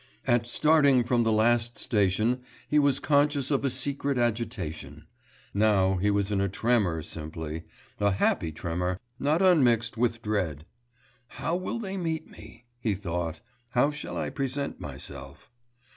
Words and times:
At 0.25 0.47
starting 0.47 1.03
from 1.03 1.21
the 1.21 1.31
last 1.31 1.77
station 1.77 2.41
he 2.67 2.79
was 2.79 2.99
conscious 2.99 3.51
of 3.51 3.63
a 3.63 3.69
secret 3.69 4.17
agitation; 4.17 5.05
now 5.53 5.97
he 5.97 6.09
was 6.09 6.31
in 6.31 6.41
a 6.41 6.49
tremor 6.49 7.03
simply 7.03 7.65
a 7.99 8.09
happy 8.09 8.51
tremor, 8.51 8.99
not 9.19 9.43
unmixed 9.43 9.97
with 9.97 10.23
dread. 10.23 10.65
'How 11.27 11.55
will 11.55 11.77
they 11.77 11.97
meet 11.97 12.27
me?' 12.27 12.65
he 12.79 12.95
thought, 12.95 13.41
'how 13.73 13.91
shall 13.91 14.17
I 14.17 14.31
present 14.31 14.79
myself? 14.79 15.51